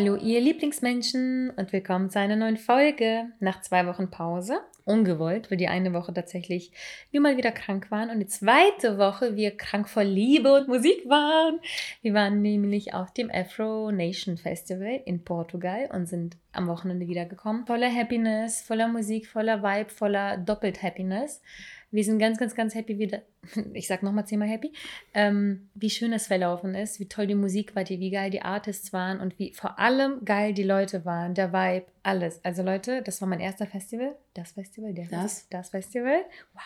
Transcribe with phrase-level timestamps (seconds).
[0.00, 3.32] Hallo, ihr Lieblingsmenschen und willkommen zu einer neuen Folge.
[3.40, 6.70] Nach zwei Wochen Pause, ungewollt, weil die eine Woche tatsächlich
[7.10, 11.08] wir mal wieder krank waren und die zweite Woche wir krank vor Liebe und Musik
[11.08, 11.58] waren.
[12.00, 17.66] Wir waren nämlich auf dem Afro Nation Festival in Portugal und sind am Wochenende wiedergekommen.
[17.66, 21.42] Voller Happiness, voller Musik, voller Vibe, voller doppelt Happiness.
[21.90, 23.10] Wir sind ganz, ganz, ganz happy, wie,
[23.72, 24.72] ich sag nochmal zehnmal happy,
[25.14, 28.92] ähm, wie schön es verlaufen ist, wie toll die Musik war, wie geil die Artists
[28.92, 32.44] waren und wie vor allem geil die Leute waren, der Vibe, alles.
[32.44, 35.48] Also Leute, das war mein erster Festival, das Festival, der Das?
[35.48, 36.62] das Festival, wow.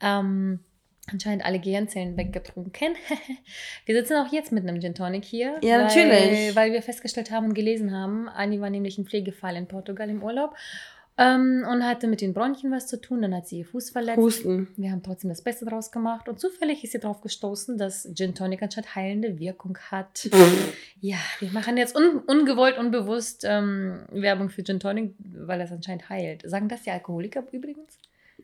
[0.00, 0.60] Ähm,
[1.10, 2.94] anscheinend alle Gehirnzellen weggetrunken.
[3.86, 5.58] wir sitzen auch jetzt mit einem Gin Tonic hier.
[5.62, 6.56] Ja, weil, natürlich.
[6.56, 10.22] Weil wir festgestellt haben und gelesen haben, Anni war nämlich ein Pflegefall in Portugal im
[10.22, 10.54] Urlaub
[11.16, 13.22] ähm, und hatte mit den Bronchien was zu tun.
[13.22, 14.18] Dann hat sie ihr Fuß verletzt.
[14.18, 14.68] Husten.
[14.76, 18.34] Wir haben trotzdem das Beste draus gemacht und zufällig ist sie darauf gestoßen, dass Gin
[18.34, 20.28] Tonic anscheinend heilende Wirkung hat.
[21.00, 26.08] Ja, wir machen jetzt un ungewollt, unbewusst ähm, Werbung für Gin Tonic, weil es anscheinend
[26.08, 26.42] heilt.
[26.48, 27.98] Sagen das die Alkoholiker übrigens?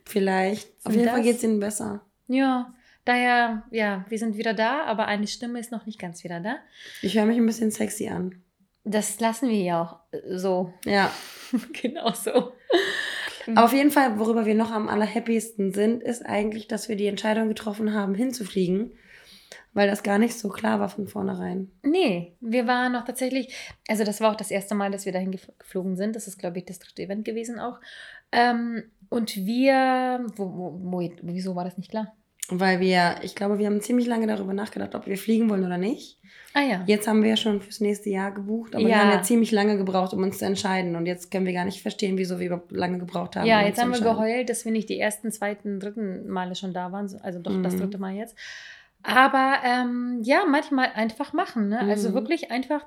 [0.05, 0.69] Vielleicht.
[0.83, 2.01] Auf Sind jeden Fall das- geht es ihnen besser.
[2.27, 6.39] Ja, daher, ja, wir sind wieder da, aber eine Stimme ist noch nicht ganz wieder
[6.39, 6.55] da.
[7.01, 8.35] Ich höre mich ein bisschen sexy an.
[8.83, 10.73] Das lassen wir ja auch äh, so.
[10.85, 11.11] Ja.
[11.81, 12.53] genau so.
[13.47, 17.07] Aber auf jeden Fall, worüber wir noch am allerhappiesten sind, ist eigentlich, dass wir die
[17.07, 18.91] Entscheidung getroffen haben, hinzufliegen.
[19.73, 21.71] Weil das gar nicht so klar war von vornherein.
[21.81, 23.55] Nee, wir waren noch tatsächlich,
[23.87, 26.15] also das war auch das erste Mal, dass wir dahin gef- geflogen sind.
[26.15, 27.79] Das ist, glaube ich, das dritte Event gewesen auch.
[28.33, 32.13] Ähm, und wir, wo, wo, wo, wieso war das nicht klar?
[32.53, 35.77] Weil wir, ich glaube, wir haben ziemlich lange darüber nachgedacht, ob wir fliegen wollen oder
[35.77, 36.19] nicht.
[36.53, 36.83] Ah ja.
[36.85, 38.97] Jetzt haben wir ja schon fürs nächste Jahr gebucht, aber wir Ja.
[38.99, 40.97] haben ja ziemlich lange gebraucht, um uns zu entscheiden.
[40.97, 43.45] Und jetzt können wir gar nicht verstehen, wieso wir überhaupt lange gebraucht haben.
[43.47, 46.73] Ja, um jetzt haben wir geheult, dass wir nicht die ersten, zweiten, dritten Male schon
[46.73, 47.09] da waren.
[47.23, 47.79] Also doch das Mhm.
[47.79, 48.35] dritte Mal jetzt.
[49.01, 51.69] Aber ähm, ja, manchmal einfach machen.
[51.69, 51.79] Ne?
[51.79, 52.13] Also Mhm.
[52.15, 52.85] wirklich einfach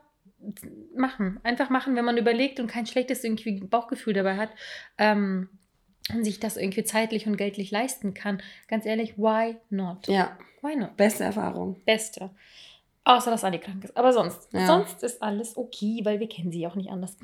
[0.95, 1.41] machen.
[1.43, 4.51] Einfach machen, wenn man überlegt und kein schlechtes irgendwie Bauchgefühl dabei hat.
[4.99, 5.49] Ähm,
[6.23, 8.43] sich das irgendwie zeitlich und geldlich leisten kann.
[8.69, 10.07] Ganz ehrlich, why not?
[10.07, 10.97] Ja, Why not?
[10.97, 11.81] beste Erfahrung.
[11.85, 12.31] Beste.
[13.07, 13.97] Außer, dass Anni krank ist.
[13.97, 14.67] Aber sonst, Ja.
[14.67, 17.17] sonst ist alles okay, weil wir kennen sie auch nicht anders.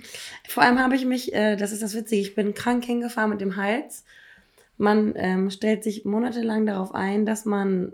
[0.48, 3.40] Vor allem habe ich mich, äh, das ist das Witzige, ich bin krank hingefahren mit
[3.40, 4.04] dem Hals.
[4.76, 7.92] Man ähm, stellt sich monatelang darauf ein, dass man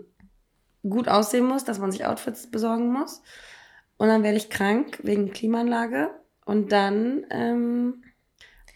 [0.87, 3.21] gut aussehen muss, dass man sich Outfits besorgen muss.
[3.97, 6.09] Und dann werde ich krank wegen Klimaanlage.
[6.45, 8.03] Und dann, ähm,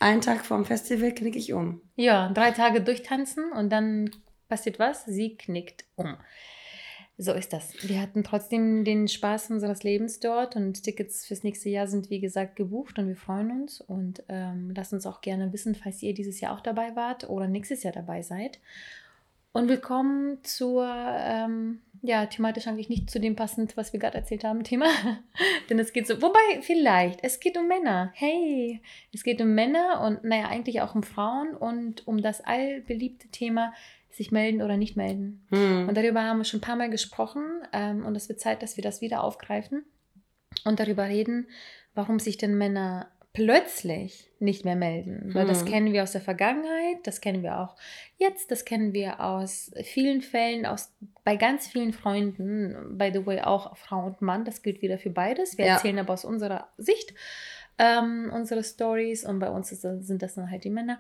[0.01, 1.81] einen Tag vorm Festival, knicke ich um.
[1.95, 4.12] Ja, drei Tage durchtanzen und dann
[4.50, 5.06] passiert was?
[5.06, 6.17] Sie knickt um.
[7.17, 7.73] So ist das.
[7.88, 12.19] Wir hatten trotzdem den Spaß unseres Lebens dort und Tickets fürs nächste Jahr sind wie
[12.19, 16.16] gesagt gebucht und wir freuen uns und ähm, lasst uns auch gerne wissen, falls ihr
[16.16, 18.59] dieses Jahr auch dabei wart oder nächstes Jahr dabei seid.
[19.53, 24.45] Und willkommen zur, ähm, ja, thematisch eigentlich nicht zu dem passend, was wir gerade erzählt
[24.45, 24.85] haben, Thema.
[25.69, 28.13] Denn es geht so, wobei, vielleicht, es geht um Männer.
[28.16, 28.81] Hey,
[29.13, 33.73] es geht um Männer und, naja, eigentlich auch um Frauen und um das allbeliebte Thema,
[34.09, 35.45] sich melden oder nicht melden.
[35.50, 35.89] Hm.
[35.89, 38.78] Und darüber haben wir schon ein paar Mal gesprochen ähm, und es wird Zeit, dass
[38.78, 39.83] wir das wieder aufgreifen
[40.63, 41.47] und darüber reden,
[41.94, 45.34] warum sich denn Männer plötzlich nicht mehr melden.
[45.34, 45.68] Weil das Hm.
[45.68, 47.75] kennen wir aus der Vergangenheit, das kennen wir auch
[48.18, 50.94] jetzt, das kennen wir aus vielen Fällen, aus,
[51.24, 55.12] bei ganz vielen Freunden, by the way auch Frau und Mann, das gilt wieder für
[55.12, 55.58] beides.
[55.58, 55.74] Wir Ja.
[55.75, 57.14] erzählen aber aus unserer Sicht
[57.78, 61.00] ähm, unsere Stories und bei uns sind das dann halt die Männer.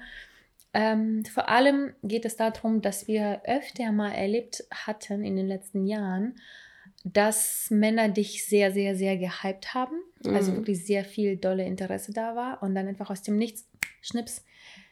[0.73, 5.85] Ähm, vor allem geht es darum, dass wir öfter mal erlebt hatten in den letzten
[5.85, 6.35] Jahren,
[7.03, 9.95] dass Männer dich sehr, sehr, sehr gehypt haben.
[10.23, 10.57] Also Mhm.
[10.57, 13.67] wirklich sehr viel dolle Interesse da war und dann einfach aus dem Nichts,
[14.01, 14.45] Schnips,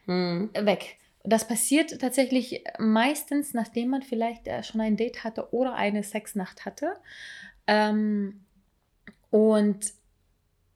[0.06, 0.50] Hm.
[0.54, 0.96] weg.
[1.22, 6.64] Das passiert tatsächlich meistens, nachdem man vielleicht äh, schon ein Date hatte oder eine Sexnacht
[6.64, 6.96] hatte.
[7.66, 8.44] Ähm,
[9.30, 9.92] und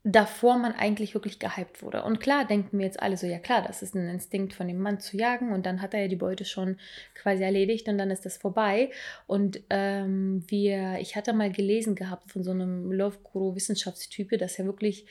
[0.06, 2.02] davor man eigentlich wirklich gehypt wurde.
[2.04, 4.78] Und klar denken wir jetzt alle so, ja klar, das ist ein Instinkt von dem
[4.78, 6.76] Mann zu jagen und dann hat er ja die Beute schon
[7.14, 8.90] quasi erledigt und dann ist das vorbei.
[9.26, 14.58] Und ähm, wir, ich hatte mal gelesen gehabt von so einem Love Guru Wissenschaftstype, dass
[14.58, 15.06] er wirklich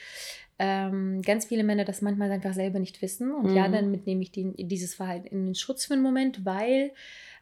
[0.60, 3.32] ähm, ganz viele Männer das manchmal einfach selber nicht wissen.
[3.34, 3.72] Und ja, Mhm.
[3.74, 6.92] dann nehme ich die, dieses Verhalten in den Schutz für einen Moment, weil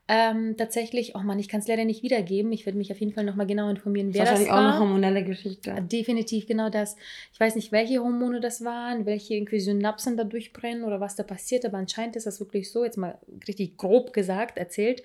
[0.07, 2.51] ähm, tatsächlich, oh Mann, ich kann es leider nicht wiedergeben.
[2.51, 4.57] Ich werde mich auf jeden Fall nochmal genau informieren, wer das Wahrscheinlich war.
[4.59, 5.75] auch eine hormonelle Geschichte.
[5.89, 6.97] Definitiv genau das.
[7.31, 11.23] Ich weiß nicht, welche Hormone das waren, welche irgendwie Synapsen da durchbrennen oder was da
[11.23, 15.01] passiert, aber anscheinend ist das wirklich so, jetzt mal richtig grob gesagt, erzählt,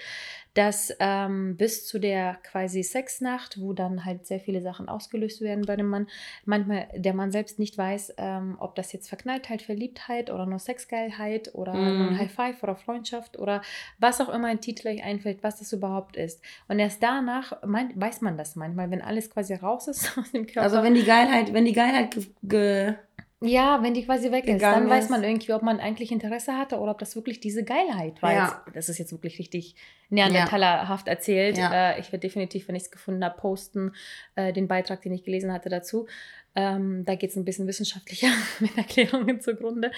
[0.54, 5.66] dass ähm, bis zu der quasi Sexnacht, wo dann halt sehr viele Sachen ausgelöst werden
[5.66, 6.08] bei dem Mann,
[6.46, 11.54] manchmal der Mann selbst nicht weiß, ähm, ob das jetzt Verknalltheit, Verliebtheit oder nur Sexgeilheit
[11.54, 11.98] oder Mhm.
[11.98, 13.60] nur ein High Five oder Freundschaft oder
[13.98, 16.42] was auch immer ein Titel euch einfällt, was das überhaupt ist.
[16.68, 20.46] Und erst danach meint, weiß man das manchmal, wenn alles quasi raus ist aus dem
[20.46, 20.62] Körper.
[20.62, 22.94] Also wenn die Geilheit, wenn die Geilheit ge, ge
[23.40, 25.10] Ja, wenn die quasi weg ist, dann weiß ist.
[25.10, 28.32] man irgendwie, ob man eigentlich Interesse hatte oder ob das wirklich diese Geilheit war.
[28.32, 28.62] Ja.
[28.64, 29.76] Jetzt, das ist jetzt wirklich richtig
[30.08, 31.58] neandertalerhaft erzählt.
[31.58, 31.90] Ja.
[31.90, 33.92] Äh, ich werde definitiv, wenn ich es gefunden habe, posten,
[34.36, 36.06] äh, den Beitrag, den ich gelesen hatte dazu.
[36.54, 38.28] Ähm, da geht es ein bisschen wissenschaftlicher
[38.60, 39.90] mit Erklärungen zugrunde.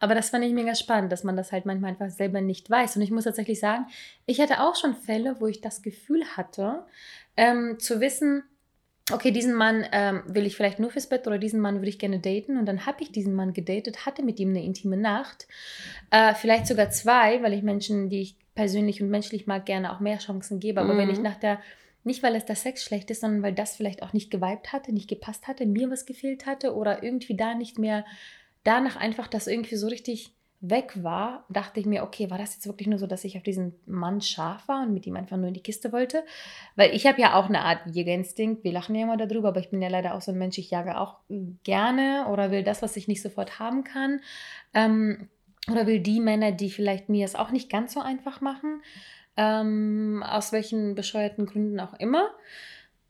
[0.00, 2.96] Aber das fand ich mega spannend, dass man das halt manchmal einfach selber nicht weiß.
[2.96, 3.84] Und ich muss tatsächlich sagen,
[4.24, 6.86] ich hatte auch schon Fälle, wo ich das Gefühl hatte,
[7.36, 8.42] ähm, zu wissen,
[9.12, 11.98] okay, diesen Mann ähm, will ich vielleicht nur fürs Bett oder diesen Mann würde ich
[11.98, 12.56] gerne daten.
[12.58, 15.46] Und dann habe ich diesen Mann gedatet, hatte mit ihm eine intime Nacht.
[16.10, 20.00] Äh, vielleicht sogar zwei, weil ich Menschen, die ich persönlich und menschlich mag, gerne auch
[20.00, 20.80] mehr Chancen gebe.
[20.80, 20.98] Aber Mhm.
[20.98, 21.60] wenn ich nach der,
[22.04, 24.92] nicht weil es der Sex schlecht ist, sondern weil das vielleicht auch nicht geweibt hatte,
[24.92, 28.04] nicht gepasst hatte, mir was gefehlt hatte oder irgendwie da nicht mehr,
[28.64, 30.32] danach einfach das irgendwie so richtig
[30.70, 33.42] weg war, dachte ich mir, okay, war das jetzt wirklich nur so, dass ich auf
[33.42, 36.24] diesen Mann scharf war und mit ihm einfach nur in die Kiste wollte?
[36.74, 38.64] Weil ich habe ja auch eine Art Jägerinstinkt.
[38.64, 40.70] Wir lachen ja immer darüber, aber ich bin ja leider auch so ein Mensch, ich
[40.70, 41.16] jage auch
[41.64, 44.20] gerne oder will das, was ich nicht sofort haben kann.
[44.74, 45.28] Ähm,
[45.70, 48.82] oder will die Männer, die vielleicht mir es auch nicht ganz so einfach machen.
[49.36, 52.30] Ähm, aus welchen bescheuerten Gründen auch immer.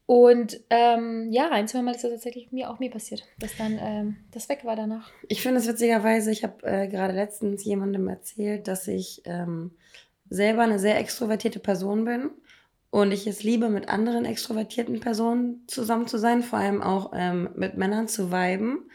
[0.07, 3.77] Und ähm, ja, ein, zwei Mal ist das tatsächlich mir auch mir passiert, dass dann
[3.77, 5.11] ähm, das weg war danach.
[5.27, 9.71] Ich finde es witzigerweise, ich habe äh, gerade letztens jemandem erzählt, dass ich ähm,
[10.29, 12.29] selber eine sehr extrovertierte Person bin
[12.89, 17.49] und ich es liebe, mit anderen extrovertierten Personen zusammen zu sein, vor allem auch ähm,
[17.55, 18.89] mit Männern zu viben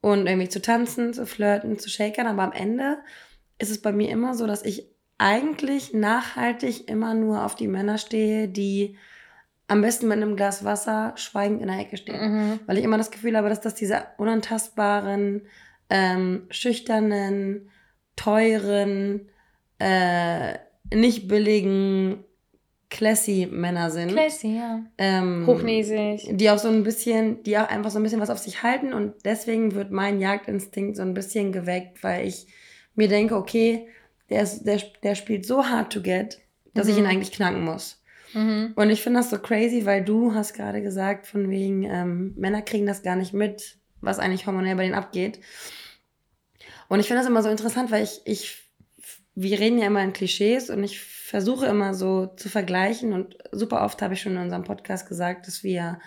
[0.00, 2.26] und irgendwie zu tanzen, zu flirten, zu shakern.
[2.26, 2.98] Aber am Ende
[3.60, 4.88] ist es bei mir immer so, dass ich
[5.18, 8.96] eigentlich nachhaltig immer nur auf die Männer stehe, die
[9.68, 12.60] am besten mit einem Glas Wasser schweigend in der Ecke stehen Mhm.
[12.66, 15.42] weil ich immer das Gefühl habe, dass das diese unantastbaren,
[15.90, 17.70] ähm, schüchternen,
[18.16, 19.28] teuren,
[19.78, 20.54] äh,
[20.92, 22.24] nicht billigen,
[22.90, 24.12] classy Männer sind.
[24.12, 24.80] Classy, ja.
[24.96, 26.26] Ähm, Hochnäsig.
[26.36, 28.94] Die auch so ein bisschen, die auch einfach so ein bisschen was auf sich halten
[28.94, 32.46] und deswegen wird mein Jagdinstinkt so ein bisschen geweckt, weil ich
[32.94, 33.88] mir denke, okay,
[34.30, 36.38] der, ist, der, der spielt so hard to get,
[36.74, 37.00] dass ich Mhm.
[37.00, 37.97] ihn eigentlich knacken muss.
[38.34, 38.72] Mhm.
[38.76, 42.62] Und ich finde das so crazy, weil du hast gerade gesagt, von wegen, ähm, Männer
[42.62, 45.40] kriegen das gar nicht mit, was eigentlich hormonell bei denen abgeht.
[46.88, 48.70] Und ich finde das immer so interessant, weil ich, ich,
[49.34, 53.82] wir reden ja immer in Klischees und ich versuche immer so zu vergleichen und super
[53.82, 56.00] oft habe ich schon in unserem Podcast gesagt, dass wir,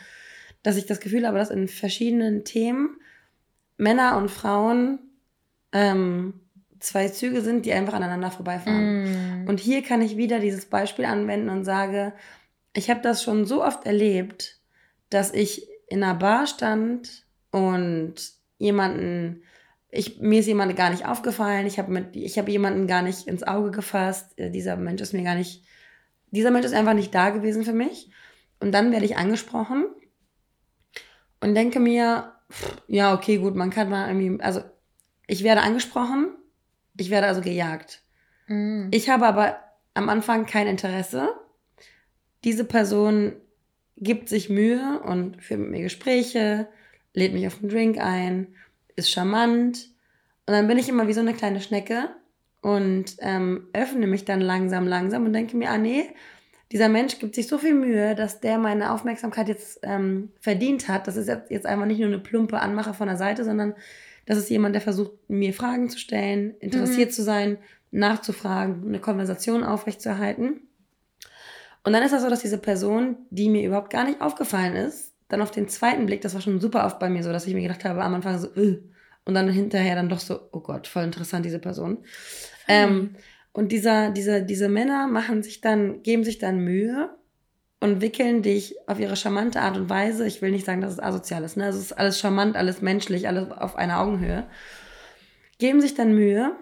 [0.63, 2.97] dass ich das Gefühl habe, dass in verschiedenen Themen
[3.77, 4.99] Männer und Frauen
[5.71, 6.33] ähm,
[6.81, 9.41] zwei Züge sind, die einfach aneinander vorbeifahren.
[9.41, 9.47] Mhm.
[9.47, 12.13] Und hier kann ich wieder dieses Beispiel anwenden und sage,
[12.73, 14.59] ich habe das schon so oft erlebt,
[15.09, 18.15] dass ich in einer Bar stand und
[18.57, 19.43] jemanden,
[19.89, 23.71] ich, mir ist jemand gar nicht aufgefallen, ich habe habe jemanden gar nicht ins Auge
[23.71, 25.63] gefasst, äh, dieser Mensch ist mir gar nicht,
[26.31, 28.09] dieser Mensch ist einfach nicht da gewesen für mich.
[28.59, 29.85] Und dann werde ich angesprochen
[31.41, 32.33] und denke mir,
[32.87, 34.61] ja, okay, gut, man kann mal irgendwie, also
[35.27, 36.29] ich werde angesprochen,
[36.97, 38.01] ich werde also gejagt.
[38.47, 38.89] Mhm.
[38.91, 39.59] Ich habe aber
[39.93, 41.29] am Anfang kein Interesse.
[42.43, 43.33] Diese Person
[43.97, 46.67] gibt sich Mühe und führt mit mir Gespräche,
[47.13, 48.47] lädt mich auf einen Drink ein,
[48.95, 49.89] ist charmant.
[50.47, 52.09] Und dann bin ich immer wie so eine kleine Schnecke
[52.61, 56.09] und ähm, öffne mich dann langsam, langsam und denke mir, ah nee,
[56.71, 61.05] dieser Mensch gibt sich so viel Mühe, dass der meine Aufmerksamkeit jetzt ähm, verdient hat.
[61.05, 63.75] Das ist jetzt, jetzt einfach nicht nur eine plumpe Anmache von der Seite, sondern
[64.31, 67.13] das ist jemand, der versucht, mir Fragen zu stellen, interessiert Mhm.
[67.13, 67.57] zu sein,
[67.91, 70.61] nachzufragen, eine Konversation aufrechtzuerhalten.
[71.83, 75.13] Und dann ist das so, dass diese Person, die mir überhaupt gar nicht aufgefallen ist,
[75.27, 77.53] dann auf den zweiten Blick, das war schon super oft bei mir so, dass ich
[77.53, 78.81] mir gedacht habe, am Anfang so, äh,
[79.25, 81.97] und dann hinterher dann doch so, oh Gott, voll interessant, diese Person.
[82.69, 83.15] Ähm,
[83.51, 87.09] und dieser, diese, diese Männer machen sich dann, geben sich dann Mühe
[87.81, 90.25] und wickeln dich auf ihre charmante Art und Weise.
[90.25, 91.67] Ich will nicht sagen, dass es asozial ist, ne?
[91.67, 94.45] Es ist alles charmant, alles menschlich, alles auf einer Augenhöhe.
[95.57, 96.55] Geben sich dann Mühe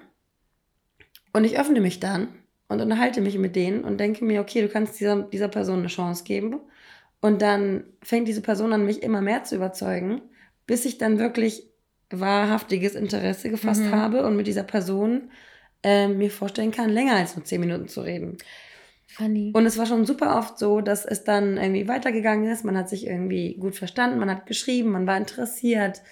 [1.34, 2.30] und ich öffne mich dann
[2.70, 5.88] und unterhalte mich mit denen und denke mir, okay, du kannst dieser, dieser Person eine
[5.88, 6.62] Chance geben.
[7.22, 10.22] Und dann fängt diese Person an, mich immer mehr zu überzeugen,
[10.68, 11.68] bis ich dann wirklich
[12.10, 13.92] wahrhaftiges Interesse gefasst Mhm.
[13.92, 15.32] habe und mit dieser Person
[15.84, 18.38] äh, mir vorstellen kann, länger als nur zehn Minuten zu reden.
[19.12, 19.52] Funny.
[19.56, 22.64] Und es war schon super oft so, dass es dann irgendwie weitergegangen ist.
[22.64, 26.04] Man hat sich irgendwie gut verstanden, man hat geschrieben, man war interessiert,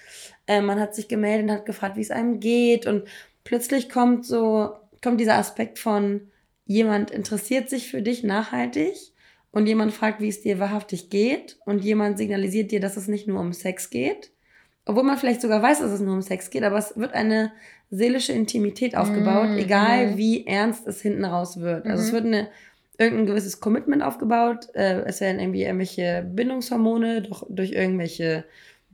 [0.48, 2.88] äh, man hat sich gemeldet und hat gefragt, wie es einem geht.
[2.88, 3.04] Und
[3.44, 4.72] plötzlich kommt so,
[5.04, 6.22] kommt dieser Aspekt von,
[6.66, 8.96] jemand interessiert sich für dich nachhaltig
[9.51, 13.27] und jemand fragt, wie es dir wahrhaftig geht und jemand signalisiert dir, dass es nicht
[13.27, 14.32] nur um Sex geht.
[14.86, 17.51] Obwohl man vielleicht sogar weiß, dass es nur um Sex geht, aber es wird eine
[17.89, 20.18] seelische Intimität aufgebaut, mm, egal mm.
[20.18, 21.86] wie ernst es hinten raus wird.
[21.86, 22.13] Also es mhm.
[22.13, 22.48] wird eine
[22.98, 24.70] irgendein gewisses Commitment aufgebaut.
[24.74, 28.46] Äh, es werden irgendwie irgendwelche Bindungshormone durch, durch irgendwelche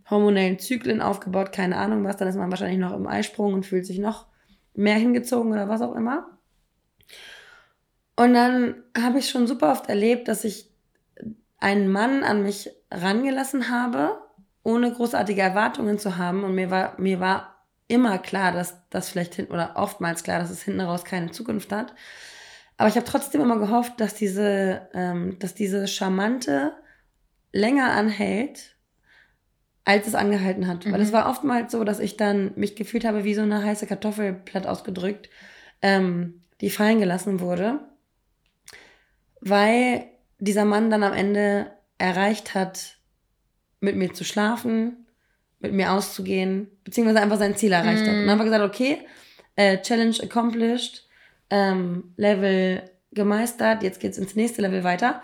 [0.09, 2.17] hormonellen Zyklen aufgebaut, keine Ahnung was.
[2.17, 4.27] Dann ist man wahrscheinlich noch im Eisprung und fühlt sich noch
[4.73, 6.27] mehr hingezogen oder was auch immer.
[8.15, 10.69] Und dann habe ich schon super oft erlebt, dass ich
[11.59, 14.17] einen Mann an mich rangelassen habe,
[14.63, 16.43] ohne großartige Erwartungen zu haben.
[16.43, 17.55] Und mir war, mir war
[17.87, 21.71] immer klar, dass das vielleicht hinten, oder oftmals klar, dass es hinten raus keine Zukunft
[21.71, 21.93] hat.
[22.77, 26.73] Aber ich habe trotzdem immer gehofft, dass diese, ähm, dass diese charmante
[27.51, 28.75] länger anhält,
[29.85, 30.85] als es angehalten hat.
[30.85, 30.93] Mhm.
[30.93, 33.85] Weil es war oftmals so, dass ich dann mich gefühlt habe wie so eine heiße
[33.85, 35.29] Kartoffel, platt ausgedrückt,
[35.81, 37.79] ähm, die fallen gelassen wurde,
[39.41, 40.05] weil
[40.39, 42.97] dieser Mann dann am Ende erreicht hat,
[43.79, 45.05] mit mir zu schlafen,
[45.59, 48.07] mit mir auszugehen, beziehungsweise einfach sein Ziel erreicht mhm.
[48.07, 48.13] hat.
[48.15, 48.99] Und dann haben wir gesagt, okay,
[49.55, 51.07] äh, Challenge accomplished,
[51.53, 52.81] ähm, Level
[53.11, 55.21] gemeistert, jetzt geht's ins nächste Level weiter.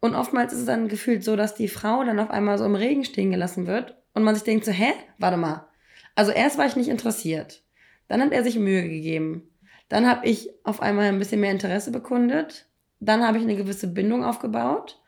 [0.00, 2.74] Und oftmals ist es dann gefühlt so, dass die Frau dann auf einmal so im
[2.74, 5.68] Regen stehen gelassen wird und man sich denkt so, hä, warte mal.
[6.16, 7.62] Also erst war ich nicht interessiert.
[8.08, 9.50] Dann hat er sich Mühe gegeben.
[9.88, 12.66] Dann habe ich auf einmal ein bisschen mehr Interesse bekundet.
[12.98, 15.00] Dann habe ich eine gewisse Bindung aufgebaut.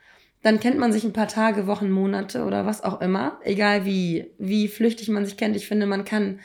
[0.42, 3.40] Dann kennt man sich ein paar Tage, Wochen, Monate oder was auch immer.
[3.42, 5.56] Egal wie, wie flüchtig man sich kennt.
[5.56, 6.38] Ich finde, man kann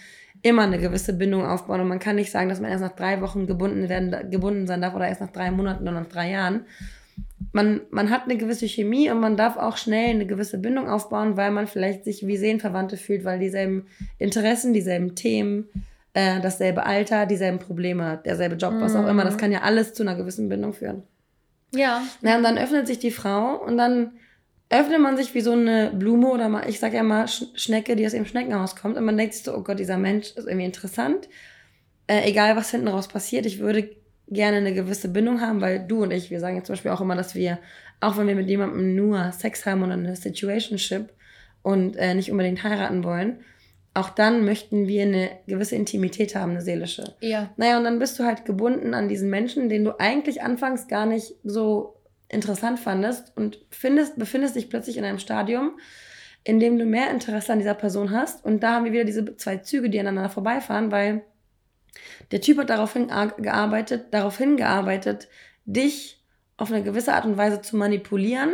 [0.45, 1.81] immer eine gewisse Bindung aufbauen.
[1.81, 4.79] Und man kann nicht sagen, dass man erst nach drei Wochen gebunden, werden, gebunden sein
[4.79, 6.65] darf oder erst nach drei Monaten oder nach drei Jahren.
[7.51, 11.35] Man, man hat eine gewisse Chemie und man darf auch schnell eine gewisse Bindung aufbauen,
[11.35, 13.87] weil man vielleicht sich wie Seelenverwandte fühlt, weil dieselben
[14.19, 15.67] Interessen, dieselben Themen,
[16.13, 19.39] äh, dasselbe Alter, dieselben Probleme, derselbe Job, was auch immer, das mhm.
[19.39, 21.01] kann ja alles zu einer gewissen Bindung führen.
[21.73, 22.03] Ja.
[22.21, 24.11] Na, und dann öffnet sich die Frau und dann
[24.69, 28.05] öffnet man sich wie so eine Blume oder mal, ich sage ja mal Schnecke, die
[28.05, 30.65] aus ihrem Schneckenhaus kommt und man denkt sich so, oh Gott, dieser Mensch ist irgendwie
[30.65, 31.29] interessant.
[32.07, 33.89] Äh, egal, was hinten raus passiert, ich würde
[34.27, 37.01] gerne eine gewisse Bindung haben, weil du und ich, wir sagen jetzt zum Beispiel auch
[37.01, 37.59] immer, dass wir,
[37.99, 41.09] auch wenn wir mit jemandem nur Sex haben oder eine Situationship
[41.61, 43.39] und äh, nicht unbedingt heiraten wollen,
[43.93, 47.15] auch dann möchten wir eine gewisse Intimität haben, eine seelische.
[47.21, 47.51] Ja.
[47.55, 51.05] Naja, und dann bist du halt gebunden an diesen Menschen, den du eigentlich anfangs gar
[51.05, 51.94] nicht so
[52.29, 55.79] interessant fandest und findest, befindest dich plötzlich in einem Stadium,
[56.43, 58.43] in dem du mehr Interesse an dieser Person hast.
[58.45, 61.23] Und da haben wir wieder diese zwei Züge, die aneinander vorbeifahren, weil
[62.31, 65.27] der Typ hat darauf hingearbeitet, darauf hingearbeitet,
[65.65, 66.23] dich
[66.57, 68.53] auf eine gewisse Art und Weise zu manipulieren,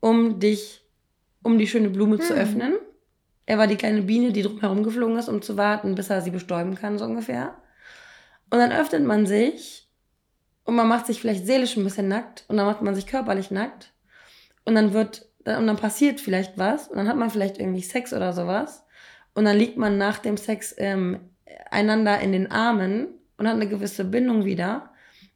[0.00, 0.84] um dich,
[1.42, 2.24] um die schöne Blume hm.
[2.24, 2.74] zu öffnen.
[3.46, 6.30] Er war die kleine Biene, die drumherum geflogen ist, um zu warten, bis er sie
[6.30, 7.56] bestäuben kann, so ungefähr.
[8.50, 9.87] Und dann öffnet man sich
[10.68, 13.50] und man macht sich vielleicht seelisch ein bisschen nackt und dann macht man sich körperlich
[13.50, 13.90] nackt
[14.66, 18.12] und dann wird und dann passiert vielleicht was und dann hat man vielleicht irgendwie Sex
[18.12, 18.84] oder sowas
[19.34, 21.20] und dann liegt man nach dem Sex ähm,
[21.70, 23.06] einander in den Armen
[23.38, 24.90] und hat eine gewisse Bindung wieder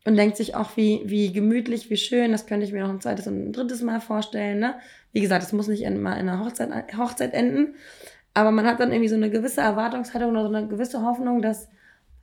[0.05, 3.01] und denkt sich auch, wie, wie gemütlich, wie schön, das könnte ich mir noch ein
[3.01, 4.59] zweites und ein drittes Mal vorstellen.
[4.59, 4.75] Ne?
[5.15, 7.77] Wie gesagt, es muss nicht mal in einer Hochzeit, Hochzeit enden,
[8.35, 11.71] aber man hat dann irgendwie so eine gewisse Erwartungshaltung oder so eine gewisse Hoffnung, dass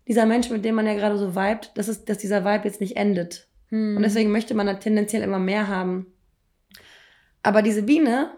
[0.09, 2.81] dieser Mensch, mit dem man ja gerade so vibet, dass, es, dass dieser Vibe jetzt
[2.81, 3.47] nicht endet.
[3.69, 3.95] Hm.
[3.95, 6.07] Und deswegen möchte man dann tendenziell immer mehr haben.
[7.43, 8.31] Aber diese Biene,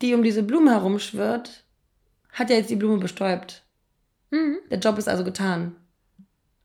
[0.00, 1.64] die um diese Blume herumschwirrt,
[2.32, 3.62] hat ja jetzt die Blume bestäubt.
[4.30, 4.58] Mhm.
[4.70, 5.76] Der Job ist also getan.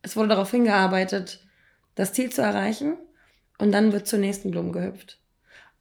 [0.02, 1.46] Es wurde darauf hingearbeitet,
[1.96, 2.98] das Ziel zu erreichen
[3.58, 5.20] und dann wird zur nächsten Blume gehüpft.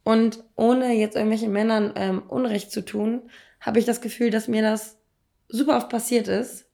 [0.03, 3.29] Und ohne jetzt irgendwelchen Männern ähm, Unrecht zu tun,
[3.61, 4.97] habe ich das Gefühl, dass mir das
[5.47, 6.65] super oft passiert ist,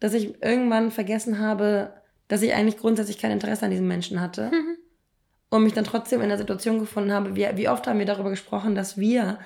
[0.00, 1.92] dass ich irgendwann vergessen habe,
[2.28, 4.50] dass ich eigentlich grundsätzlich kein Interesse an diesem Menschen hatte.
[4.52, 4.76] Mhm.
[5.48, 8.30] Und mich dann trotzdem in der Situation gefunden habe, wie, wie oft haben wir darüber
[8.30, 9.38] gesprochen, dass wir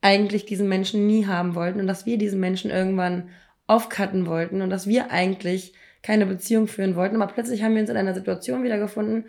[0.00, 3.30] eigentlich diesen Menschen nie haben wollten und dass wir diesen Menschen irgendwann
[3.66, 7.20] aufcutten wollten und dass wir eigentlich keine Beziehung führen wollten.
[7.20, 9.26] Aber plötzlich haben wir uns in einer Situation wiedergefunden,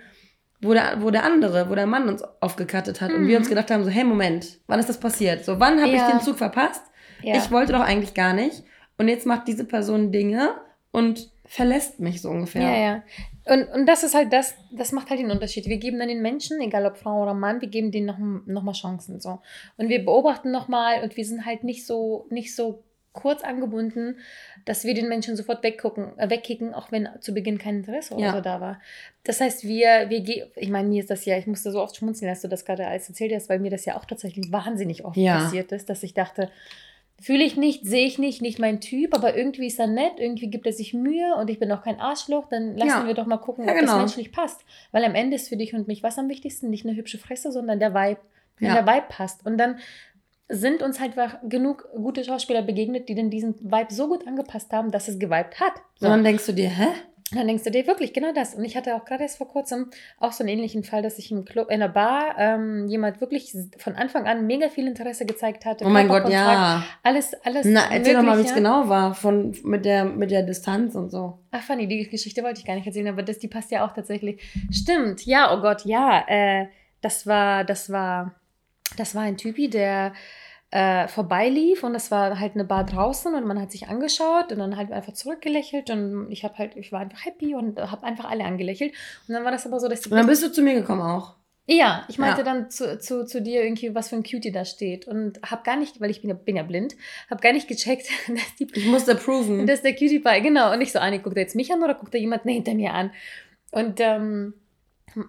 [0.61, 3.17] wo der, wo der andere, wo der Mann uns aufgekattet hat mhm.
[3.17, 3.51] und wir uns mhm.
[3.51, 5.45] gedacht haben, so, hey, Moment, wann ist das passiert?
[5.45, 6.07] So, wann habe ja.
[6.07, 6.83] ich den Zug verpasst?
[7.21, 7.37] Ja.
[7.37, 8.63] Ich wollte doch eigentlich gar nicht.
[9.03, 10.51] Und jetzt macht diese Person Dinge
[10.91, 12.61] und verlässt mich so ungefähr.
[12.61, 13.03] Ja, ja.
[13.45, 15.65] Und, und das ist halt das, das macht halt den Unterschied.
[15.67, 18.63] Wir geben dann den Menschen, egal ob Frau oder Mann, wir geben denen noch, noch
[18.63, 19.19] mal Chancen.
[19.19, 19.41] So.
[19.75, 22.81] Und wir beobachten noch mal und wir sind halt nicht so, nicht so
[23.11, 24.15] kurz angebunden,
[24.63, 28.23] dass wir den Menschen sofort weggucken, äh, wegkicken, auch wenn zu Beginn kein Interesse oder
[28.23, 28.31] Ja.
[28.35, 28.79] so da war.
[29.25, 31.97] Das heißt, wir, wir gehen, ich meine, mir ist das ja, ich musste so oft
[31.97, 35.03] schmunzeln, als du das gerade alles erzählt hast, weil mir das ja auch tatsächlich wahnsinnig
[35.03, 35.35] oft Ja.
[35.39, 36.49] passiert ist, dass ich dachte,
[37.21, 40.47] fühle ich nicht, sehe ich nicht, nicht mein Typ, aber irgendwie ist er nett, irgendwie
[40.49, 43.07] gibt er sich Mühe und ich bin auch kein Arschloch, dann lassen Ja.
[43.07, 43.91] wir doch mal gucken, Ja, ob genau.
[43.93, 44.61] das menschlich passt.
[44.91, 46.69] Weil am Ende ist für dich und mich was am wichtigsten?
[46.69, 48.19] Nicht eine hübsche Fresse, sondern der Vibe.
[48.57, 48.81] Wenn Ja.
[48.81, 49.45] der Vibe passt.
[49.45, 49.77] Und dann
[50.49, 54.71] sind uns halt einfach genug gute Schauspieler begegnet, die dann diesen Vibe so gut angepasst
[54.73, 55.73] haben, dass es geweibt hat.
[55.95, 56.05] So.
[56.07, 56.87] Und dann denkst du dir, hä?
[57.31, 58.53] Dann denkst du dir wirklich genau das.
[58.53, 59.89] Und ich hatte auch gerade erst vor kurzem
[60.19, 63.53] auch so einen ähnlichen Fall, dass ich im Club, in einer Bar ähm, jemand wirklich
[63.77, 65.85] von Anfang an mega viel Interesse gezeigt hatte.
[65.85, 66.83] Oh mein Gott, ja.
[67.01, 67.65] Alles, alles.
[67.65, 71.09] Na, erzähl doch mal, wie es genau war, von, mit, der, mit der Distanz und
[71.09, 71.39] so.
[71.51, 73.93] Ach, Fanny, die Geschichte wollte ich gar nicht erzählen, aber das, die passt ja auch
[73.93, 74.41] tatsächlich.
[74.71, 76.23] Stimmt, ja, oh Gott, ja.
[76.27, 76.67] Äh,
[77.01, 78.35] das war, das war,
[78.97, 80.13] das war ein Typi, der
[80.75, 84.57] äh, vorbeilief und das war halt eine Bar draußen und man hat sich angeschaut und
[84.57, 88.25] dann halt einfach zurückgelächelt und ich habe halt, ich war einfach happy und habe einfach
[88.25, 88.91] alle angelächelt
[89.27, 91.01] und dann war das aber so, dass die Und dann bist du zu mir gekommen
[91.01, 91.35] auch.
[91.67, 92.43] ja, ich meinte Ja.
[92.43, 95.75] dann zu, zu, zu dir irgendwie, was für ein Cutie da steht und habe gar
[95.75, 96.95] nicht, weil ich bin ja, bin ja blind,
[97.29, 99.67] habe gar nicht gecheckt, dass die Ich musste proven.
[99.67, 100.73] das ist der Cutie Pie, genau.
[100.73, 102.93] Und ich so, Anni, guckt er jetzt mich an oder guckt er jemanden hinter mir
[102.95, 103.11] an?
[103.71, 104.55] Und ähm,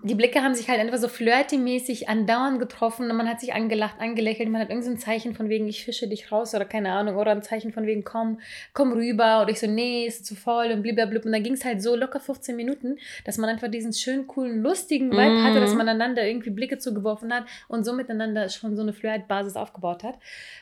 [0.02, 4.00] die Blicke haben sich halt einfach so flirty-mäßig andauernd getroffen und man hat sich angelacht,
[4.00, 4.48] angelächelt.
[4.48, 7.16] Man hat irgendein so ein Zeichen von wegen, ich fische dich raus oder keine Ahnung.
[7.16, 8.40] Oder ein Zeichen von wegen, komm,
[8.72, 9.42] komm rüber.
[9.42, 11.20] Oder ich so, nee, ist zu voll und blablabla.
[11.22, 14.62] Und dann ging es halt so locker 15 Minuten, dass man einfach diesen schönen, coolen,
[14.62, 15.42] lustigen Vibe Mhm.
[15.42, 19.56] hatte, dass man einander irgendwie Blicke zugeworfen hat und so miteinander schon so eine Flirt-Basis
[19.56, 20.18] aufgebaut hat.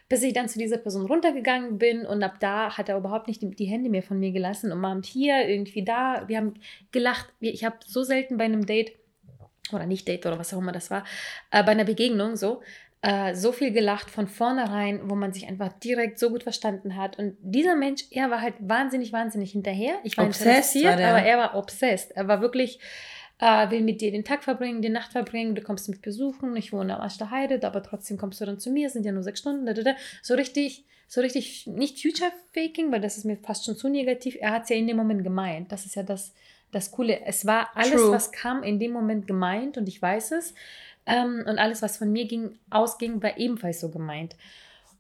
[0.09, 3.43] Bis ich dann zu dieser Person runtergegangen bin und ab da hat er überhaupt nicht
[3.43, 4.73] die, die Hände mehr von mir gelassen.
[4.73, 6.25] Umarmt hier, irgendwie da.
[6.27, 6.55] Wir haben
[6.91, 7.33] gelacht.
[7.41, 8.93] Ich habe so selten bei einem Date
[9.75, 11.05] oder nicht Date oder was auch immer das war,
[11.51, 12.63] äh, bei einer Begegnung so,
[13.03, 17.19] äh, so viel gelacht von vornherein, wo man sich einfach direkt so gut verstanden hat.
[17.19, 19.95] Und dieser Mensch, er war halt wahnsinnig, wahnsinnig hinterher.
[20.05, 22.13] Ich war Obsessed interessiert, war aber er war obsessed.
[22.13, 22.79] Er war wirklich,
[23.43, 26.73] äh, will mit dir den Tag verbringen, die Nacht verbringen, du kommst mich besuchen, ich
[26.73, 29.11] wohne am Arsch der Heide, aber trotzdem kommst du dann zu mir, es sind ja
[29.11, 29.95] nur sechs Stunden, da, da, da.
[30.23, 34.53] so richtig, so richtig, nicht Future-Faking, weil das ist mir fast schon zu negativ, er
[34.53, 36.35] hat es ja in dem Moment gemeint, das ist ja das,
[36.73, 38.11] das Coole, es war alles, True.
[38.11, 40.55] was kam, in dem Moment gemeint und ich weiß es
[41.07, 44.37] ähm, und alles, was von mir ging, ausging, war ebenfalls so gemeint.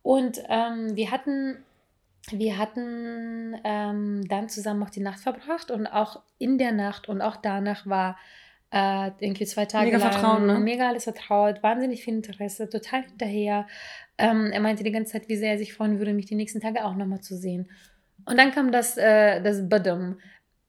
[0.02, 1.64] Und ähm, wir hatten
[2.30, 7.20] wir hatten ähm, dann zusammen noch die Nacht verbracht und auch in der Nacht und
[7.20, 8.16] auch danach war
[8.70, 10.58] äh, irgendwie zwei Tage Mega lang Vertrauen, ne?
[10.60, 13.66] mega alles vertraut, wahnsinnig viel Interesse, total hinterher.
[14.18, 16.60] Ähm, er meinte die ganze Zeit, wie sehr er sich freuen würde, mich die nächsten
[16.60, 17.68] Tage auch nochmal zu sehen.
[18.24, 20.18] Und dann kam das, äh, das Badum.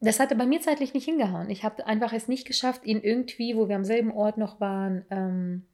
[0.04, 1.50] Das hatte bei mir zeitlich nicht hingehauen.
[1.50, 5.06] Ich habe einfach es nicht geschafft, ihn irgendwie, wo wir am selben Ort noch waren,
[5.10, 5.66] ähm,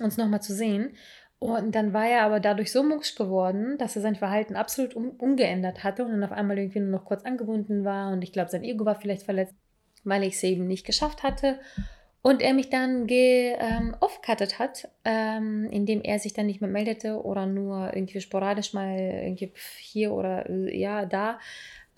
[0.00, 0.94] uns nochmal zu sehen.
[1.38, 5.10] Und dann war er aber dadurch so mucksch geworden, dass er sein Verhalten absolut um,
[5.10, 8.12] umgeändert hatte und dann auf einmal irgendwie nur noch kurz angebunden war.
[8.12, 9.54] Und ich glaube, sein Ego war vielleicht verletzt,
[10.04, 11.58] weil ich es eben nicht geschafft hatte.
[12.22, 13.94] Und er mich dann ge, ähm,
[14.58, 19.52] hat, ähm, indem er sich dann nicht mehr meldete oder nur irgendwie sporadisch mal irgendwie
[19.78, 21.38] hier oder äh, ja, da.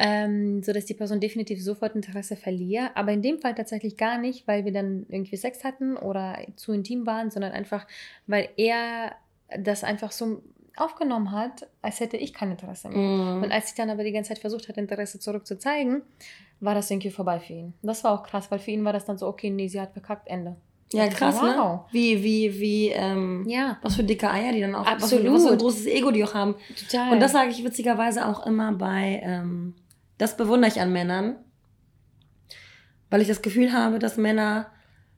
[0.00, 2.90] Ähm, so dass die Person definitiv sofort Interesse verliert.
[2.94, 6.72] Aber in dem Fall tatsächlich gar nicht, weil wir dann irgendwie Sex hatten oder zu
[6.72, 7.84] intim waren, sondern einfach,
[8.28, 9.12] weil er
[9.58, 10.42] das einfach so
[10.76, 12.98] aufgenommen hat, als hätte ich kein Interesse mehr.
[12.98, 13.42] Mhm.
[13.42, 16.02] Und als ich dann aber die ganze Zeit versucht hatte, Interesse zurückzuzeigen,
[16.60, 17.74] war das irgendwie vorbei für ihn.
[17.82, 19.92] Das war auch krass, weil für ihn war das dann so, okay, nee, sie hat
[19.92, 20.56] verkackt, Ende.
[20.92, 21.54] Ja, Also, krass, ne?
[21.56, 21.80] wow.
[21.92, 25.24] Wie, wie, wie, ähm, Ja, was für dicke Eier die dann auch, Absolut.
[25.26, 26.54] Was für, was für ein großes Ego die auch haben.
[26.78, 27.12] total.
[27.12, 29.74] Und das sage ich witzigerweise auch immer bei, ähm,
[30.18, 31.36] das bewundere ich an Männern,
[33.10, 34.70] weil ich das Gefühl habe, dass Männer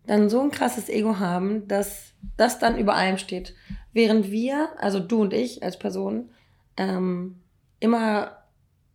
[0.06, 3.54] dann so ein krasses Ego haben, dass das dann über allem steht.
[3.92, 6.30] Während wir, also du und ich als Person,
[6.76, 7.40] ähm,
[7.80, 8.44] immer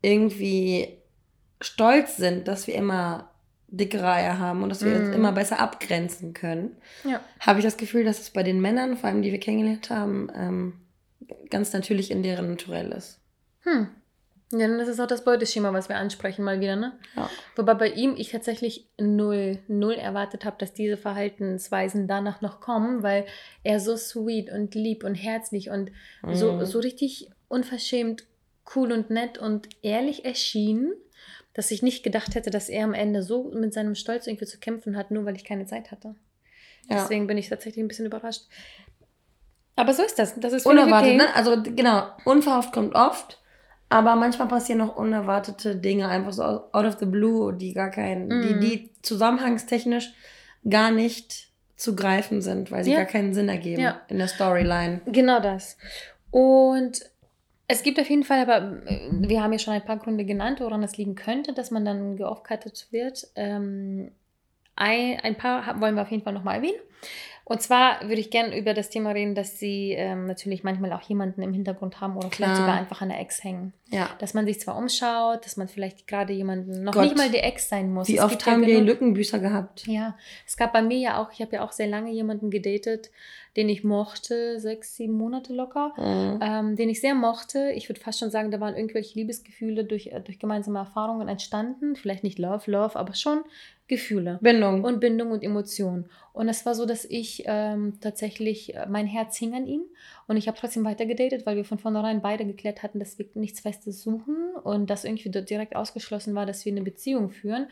[0.01, 0.97] irgendwie
[1.61, 3.31] stolz sind, dass wir immer
[3.67, 5.07] dickere Eier haben und dass wir Mhm.
[5.07, 7.19] uns immer besser abgrenzen können, ja.
[7.39, 10.29] habe ich das Gefühl, dass es bei den Männern, vor allem die wir kennengelernt haben,
[10.35, 10.73] ähm,
[11.49, 13.19] ganz natürlich in deren Naturell ist.
[13.61, 13.87] Hm.
[14.57, 16.93] Ja, dann ist es auch das Beuteschema, was wir ansprechen, mal wieder, ne?
[17.15, 17.29] Ja.
[17.55, 23.03] Wobei bei ihm ich tatsächlich null, null erwartet habe, dass diese Verhaltensweisen danach noch kommen,
[23.03, 23.25] weil
[23.63, 25.91] er so sweet und lieb und herzlich und
[26.31, 26.65] so, Mhm.
[26.65, 28.25] so richtig unverschämt
[28.75, 30.91] cool und nett und ehrlich erschien,
[31.53, 34.59] dass ich nicht gedacht hätte, dass er am Ende so mit seinem Stolz irgendwie zu
[34.59, 36.15] kämpfen hat, nur weil ich keine Zeit hatte.
[36.89, 36.97] Ja.
[36.97, 38.43] Deswegen bin ich tatsächlich ein bisschen überrascht.
[39.75, 40.39] Aber so ist das.
[40.39, 41.17] Das ist Unerwartet, okay.
[41.17, 41.35] ne?
[41.35, 43.41] Also genau, unverhofft kommt oft,
[43.89, 48.27] aber manchmal passieren auch unerwartete Dinge, einfach so out of the blue, die gar kein,
[48.27, 48.41] Mhm.
[48.41, 50.13] die, die zusammenhangstechnisch
[50.69, 52.97] gar nicht zu greifen sind, weil sie Ja.
[52.97, 54.01] gar keinen Sinn ergeben Ja.
[54.07, 55.01] in der Storyline.
[55.05, 55.77] Genau das.
[56.31, 57.01] Und
[57.67, 60.59] Es gibt auf jeden Fall, aber äh, wir haben ja schon ein paar Gründe genannt,
[60.59, 63.27] woran es liegen könnte, dass man dann geoffcuttet wird.
[63.35, 64.11] Ähm,
[64.75, 66.77] ein, ein paar wollen wir auf jeden Fall nochmal erwähnen.
[67.47, 71.03] Und zwar würde ich gerne über das Thema reden, dass sie ähm, natürlich manchmal auch
[71.03, 72.49] jemanden im Hintergrund haben oder Klar.
[72.49, 73.71] vielleicht sogar einfach an der Ex hängen.
[73.91, 74.09] Ja.
[74.17, 77.03] Dass man sich zwar umschaut, dass man vielleicht gerade jemanden, noch Gott.
[77.03, 78.07] nicht mal die Ex sein muss.
[78.07, 79.85] Wie Es oft gibt ja haben wir genug- Lückenbüßer gehabt?
[79.85, 83.11] Ja, es gab bei mir ja auch, ich habe ja auch sehr lange jemanden gedatet,
[83.55, 86.39] den ich mochte, sechs, sieben Monate locker, Mhm.
[86.41, 87.71] ähm, den ich sehr mochte.
[87.71, 91.95] Ich würde fast schon sagen, da waren irgendwelche Liebesgefühle durch, äh, durch gemeinsame Erfahrungen entstanden.
[91.95, 93.39] Vielleicht nicht Love, Love, aber schon
[93.87, 94.39] Gefühle.
[94.41, 94.83] Bindung.
[94.83, 96.09] Und Bindung und Emotion.
[96.33, 99.81] Und es war so, dass ich ähm, tatsächlich, äh, mein Herz hing an ihm
[100.27, 103.27] und ich habe trotzdem weiter gedatet, weil wir von vornherein beide geklärt hatten, dass wir
[103.35, 107.67] nichts Festes suchen und dass irgendwie direkt ausgeschlossen war, dass wir eine Beziehung führen.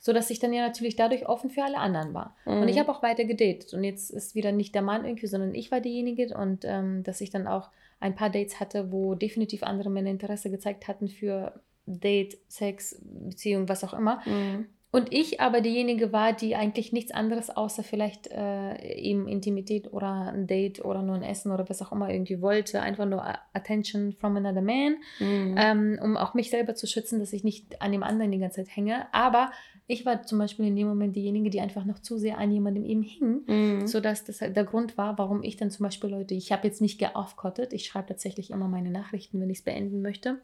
[0.00, 2.36] So dass ich dann ja natürlich dadurch offen für alle anderen war.
[2.44, 2.68] Und Mhm.
[2.68, 3.74] ich habe auch weiter gedatet.
[3.74, 6.36] Und jetzt ist wieder nicht der Mann irgendwie, sondern ich war diejenige.
[6.36, 10.50] Und ähm, dass ich dann auch ein paar Dates hatte, wo definitiv andere Männer Interesse
[10.50, 14.20] gezeigt hatten für Date, Sex, Beziehung, was auch immer.
[14.26, 14.66] Mhm.
[14.90, 20.32] Und ich aber diejenige war, die eigentlich nichts anderes außer vielleicht äh, eben Intimität oder
[20.32, 22.80] ein Date oder nur ein Essen oder was auch immer irgendwie wollte.
[22.80, 25.54] Einfach nur A- Attention from another man, Mhm.
[25.58, 28.64] ähm, um auch mich selber zu schützen, dass ich nicht an dem anderen die ganze
[28.64, 29.12] Zeit hänge.
[29.12, 29.52] Aber
[29.88, 32.86] ich war zum Beispiel in dem Moment diejenige, die einfach noch zu sehr an jemandem
[32.86, 33.42] eben hing.
[33.46, 33.86] Mhm.
[33.86, 36.80] Sodass das halt der Grund war, warum ich dann zum Beispiel Leute, ich habe jetzt
[36.80, 40.38] nicht geoffcottet, ich schreibe tatsächlich immer meine Nachrichten, wenn ich es beenden möchte.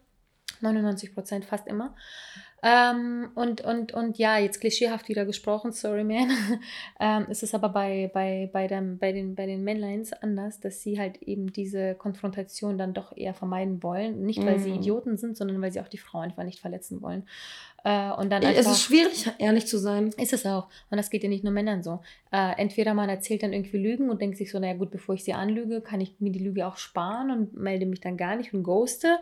[0.61, 1.94] 99 Prozent fast immer.
[2.66, 6.31] Ähm, und, und, und ja, jetzt klischeehaft wieder gesprochen, sorry man.
[7.00, 10.81] ähm, es ist aber bei, bei, bei, dem, bei, den, bei den Männleins anders, dass
[10.81, 14.24] sie halt eben diese Konfrontation dann doch eher vermeiden wollen.
[14.24, 14.77] Nicht, weil sie Mhm.
[14.77, 17.24] Idioten sind, sondern weil sie auch die Frau einfach nicht verletzen wollen.
[17.85, 18.72] Äh, und dann Es einfach.
[18.72, 20.09] ist schwierig, ehrlich zu sein.
[20.16, 20.68] Ist es auch.
[20.90, 22.00] Und das geht ja nicht nur Männern so.
[22.33, 25.22] Äh, entweder man erzählt dann irgendwie Lügen und denkt sich so, naja gut, bevor ich
[25.22, 28.55] sie anlüge, kann ich mir die Lüge auch sparen und melde mich dann gar nicht
[28.55, 29.18] und ghoste.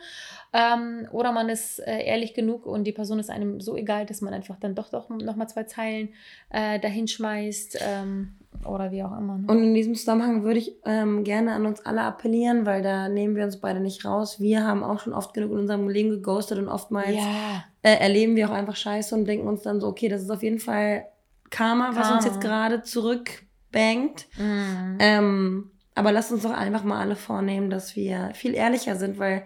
[0.53, 4.21] Ähm, oder man ist äh, ehrlich genug und die Person ist einem so egal, dass
[4.21, 6.11] man einfach dann doch, doch nochmal zwei Zeilen
[6.51, 9.39] äh, dahin schmeißt ähm, oder wie auch immer.
[9.39, 9.45] Ne?
[9.49, 13.35] Und in diesem Zusammenhang würde ich ähm, gerne an uns alle appellieren, weil da nehmen
[13.35, 14.41] wir uns beide nicht raus.
[14.41, 18.37] Wir haben auch schon oft genug in unserem Leben geghostet und oftmals ja, äh, erleben
[18.37, 21.07] wir auch einfach Scheiße und denken uns dann so, okay, das ist auf jeden Fall
[21.51, 22.27] Karma, was uns Karma.
[22.27, 24.27] jetzt gerade zurückbangt.
[24.39, 29.19] mm, Ähm, aber lasst uns doch einfach mal alle vornehmen, dass wir viel ehrlicher sind,
[29.19, 29.43] weil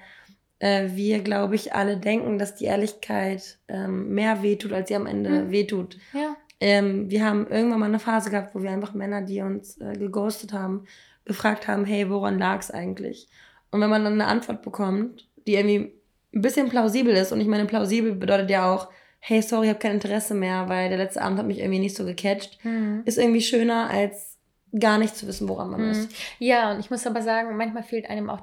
[0.58, 5.06] äh, wir, glaube ich, alle denken, dass die Ehrlichkeit ähm, mehr wehtut, als sie am
[5.06, 5.50] Ende Mhm.
[5.50, 5.98] wehtut.
[6.12, 6.36] ja.
[6.58, 9.92] Ähm, wir haben irgendwann mal eine Phase gehabt, wo wir einfach Männer, die uns äh,
[9.92, 10.86] geghostet haben,
[11.26, 13.28] gefragt haben, hey, woran lag es eigentlich?
[13.70, 15.92] Und wenn man dann eine Antwort bekommt, die irgendwie
[16.34, 18.88] ein bisschen plausibel ist, und ich meine, plausibel bedeutet ja auch,
[19.20, 21.94] hey, sorry, ich habe kein Interesse mehr, weil der letzte Abend hat mich irgendwie nicht
[21.96, 23.00] so gecatcht, Mm.
[23.04, 24.38] ist irgendwie schöner, als
[24.78, 25.90] gar nicht zu wissen, woran man Mm.
[25.90, 26.10] ist.
[26.38, 28.42] Ja, und ich muss aber sagen, manchmal fehlt einem auch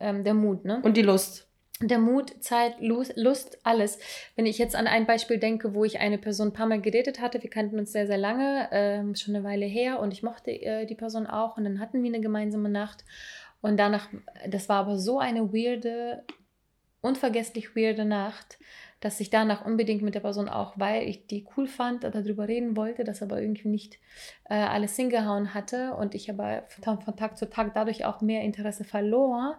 [0.00, 0.80] ähm, der Mut, ne?
[0.82, 1.46] Und die Lust.
[1.82, 3.98] Der Mut, Zeit, Lust, alles.
[4.36, 7.20] Wenn ich jetzt an ein Beispiel denke, wo ich eine Person ein paar Mal gedatet
[7.20, 10.50] hatte, wir kannten uns sehr, sehr lange, ähm, schon eine Weile her und ich mochte
[10.50, 13.04] äh, die Person auch und dann hatten wir eine gemeinsame Nacht
[13.62, 14.08] und danach,
[14.48, 16.22] das war aber so eine weirde,
[17.00, 18.58] unvergesslich weirde Nacht,
[19.00, 22.76] dass ich danach unbedingt mit der Person auch, weil ich die cool fand, darüber reden
[22.76, 23.98] wollte, das aber irgendwie nicht
[24.50, 28.42] äh, alles hingehauen hatte und ich aber von, von Tag zu Tag dadurch auch mehr
[28.42, 29.58] Interesse verlor,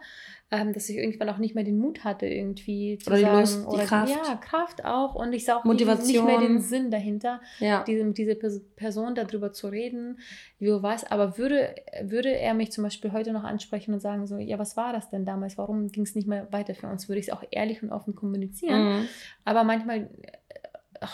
[0.52, 3.40] ähm, dass ich irgendwann auch nicht mehr den Mut hatte, irgendwie zu Oder die sagen,
[3.40, 4.12] Lust, die oder Kraft.
[4.14, 6.08] ja, Kraft auch und ich sah auch Motivation.
[6.08, 7.84] nicht mehr den Sinn dahinter, Ja.
[7.86, 10.20] diese, mit dieser Pers- Person darüber zu reden,
[10.60, 14.38] wie was, aber würde, würde er mich zum Beispiel heute noch ansprechen und sagen so,
[14.38, 17.20] ja, was war das denn damals, warum ging es nicht mehr weiter für uns, würde
[17.20, 19.08] ich es auch ehrlich und offen kommunizieren, Mhm.
[19.46, 20.10] aber manchmal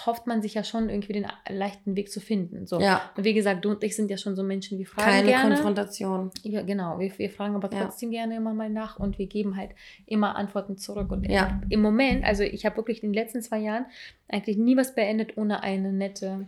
[0.05, 2.79] hofft man sich ja schon irgendwie den leichten Weg zu finden, so.
[2.81, 3.09] Ja.
[3.15, 5.55] Und wie gesagt, du und ich sind ja schon so Menschen, wir fragen Keine gerne.
[5.55, 6.31] Konfrontation.
[6.43, 6.99] Ja, genau.
[6.99, 7.85] Wir, wir fragen aber Ja.
[7.85, 9.71] trotzdem gerne immer mal nach und wir geben halt
[10.05, 11.11] immer Antworten zurück.
[11.11, 11.61] Und Ja.
[11.69, 13.85] im Moment, also ich habe wirklich in den letzten zwei Jahren
[14.27, 16.47] eigentlich nie was beendet, ohne eine nette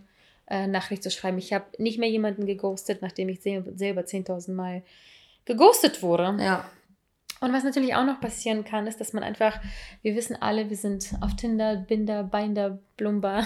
[0.52, 1.38] äh, Nachricht zu schreiben.
[1.38, 4.82] Ich habe nicht mehr jemanden geghostet, nachdem ich sel- selber 10.000 Mal
[5.46, 6.36] geghostet wurde.
[6.40, 6.66] Ja.
[7.42, 9.60] Und was natürlich auch noch passieren kann, ist, dass man einfach,
[10.02, 13.46] wir wissen alle, wir sind auf Tinder, Binder, Binder, Blumba,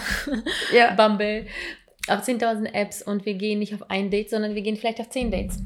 [0.74, 0.94] Ja.
[0.96, 1.46] Bumble,
[2.08, 5.08] auf 10.000 Apps und wir gehen nicht auf ein Date, sondern wir gehen vielleicht auf
[5.10, 5.62] 10 Dates.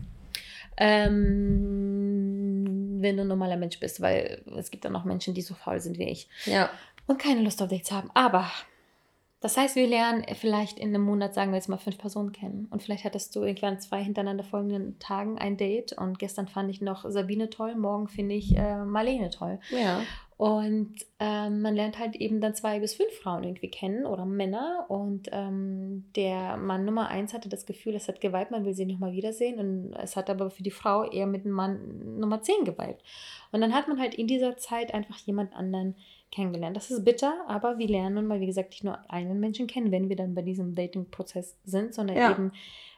[1.69, 5.55] Ähm, wenn du ein normaler Mensch bist, weil es gibt dann auch Menschen, die so
[5.55, 6.71] faul sind wie ich Ja.
[7.07, 8.11] und keine Lust auf Dates haben.
[8.15, 8.51] Aber
[9.41, 12.67] das heißt, wir lernen vielleicht in einem Monat, sagen wir jetzt mal, fünf Personen kennen.
[12.71, 15.93] Und vielleicht hattest du irgendwann zwei hintereinander folgenden Tagen ein Date.
[15.93, 19.61] Und gestern fand ich noch Sabine toll, morgen finde ich äh, Marlene toll.
[19.71, 20.03] Ja.
[20.39, 24.87] Und ähm, man lernt halt eben dann zwei bis fünf Frauen irgendwie kennen oder Männer.
[24.89, 28.87] Und ähm, der Mann Nummer eins hatte das Gefühl, es hat geweibt, man will sie
[28.87, 29.61] nochmal wiedersehen.
[29.61, 33.05] Und es hat aber für die Frau eher mit dem Mann Nummer zehn geweibt.
[33.53, 35.95] Und dann hat man halt in dieser Zeit einfach jemand anderen
[36.31, 36.77] kennengelernt.
[36.77, 39.91] Das ist bitter, aber wir lernen nun mal, wie gesagt, nicht nur einen Menschen kennen,
[39.91, 42.31] wenn wir dann bei diesem Dating-Prozess sind, sondern ja.
[42.31, 42.53] eben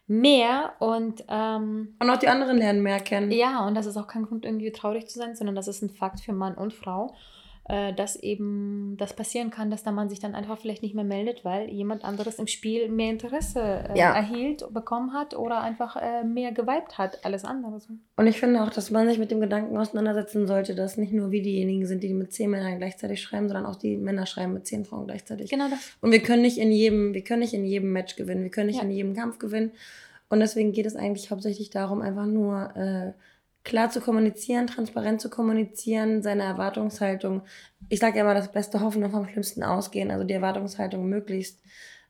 [0.06, 3.30] mehr und ähm, und auch die anderen lernen mehr kennen.
[3.30, 5.90] Ja, und das ist auch kein Grund, irgendwie traurig zu sein, sondern das ist ein
[5.90, 7.14] Fakt für Mann und Frau,
[7.70, 11.04] äh, dass eben das passieren kann, dass der Mann sich dann einfach vielleicht nicht mehr
[11.04, 14.12] meldet, weil jemand anderes im Spiel mehr Interesse äh, ja.
[14.12, 17.80] erhielt, bekommen hat oder einfach äh, mehr geweibt hat, alles andere.
[18.16, 21.30] Und ich finde auch, dass man sich mit dem Gedanken auseinandersetzen sollte, dass nicht nur
[21.30, 24.66] wir diejenigen sind, die mit zehn Männern gleichzeitig schreiben, sondern auch die Männer schreiben mit
[24.66, 25.48] zehn Frauen gleichzeitig.
[25.48, 25.78] Genau das.
[26.00, 28.66] Und wir können nicht in jedem, wir können nicht in jedem Match gewinnen, wir können
[28.66, 28.82] nicht ja.
[28.82, 29.70] in jedem Kampf gewinnen.
[30.28, 33.12] Und deswegen geht es eigentlich hauptsächlich darum, einfach nur äh,
[33.64, 37.42] klar zu kommunizieren, transparent zu kommunizieren, seine Erwartungshaltung.
[37.88, 40.10] Ich sage ja immer, das Beste hoffen und vom Schlimmsten ausgehen.
[40.10, 41.60] Also die Erwartungshaltung möglichst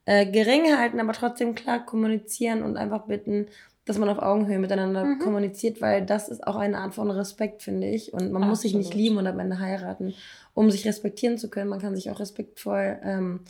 [0.05, 3.47] äh, gering halten, aber trotzdem klar kommunizieren und einfach bitten,
[3.85, 5.19] dass man auf Augenhöhe miteinander mhm.
[5.19, 8.13] kommuniziert, weil das ist auch eine Art von Respekt, finde ich.
[8.13, 8.49] Und man Absolut.
[8.49, 10.15] muss sich nicht lieben und am Ende heiraten,
[10.55, 11.71] um sich respektieren zu können.
[11.71, 13.41] Man kann sich auch respektvoll ähm,